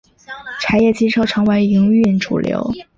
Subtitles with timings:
[0.59, 2.71] 柴液机车成为营运主流。